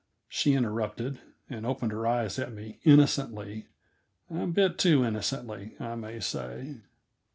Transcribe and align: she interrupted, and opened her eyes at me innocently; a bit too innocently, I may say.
she 0.27 0.53
interrupted, 0.55 1.19
and 1.47 1.63
opened 1.63 1.91
her 1.91 2.07
eyes 2.07 2.39
at 2.39 2.51
me 2.51 2.79
innocently; 2.83 3.67
a 4.31 4.47
bit 4.47 4.79
too 4.79 5.05
innocently, 5.05 5.75
I 5.79 5.93
may 5.93 6.19
say. 6.19 6.77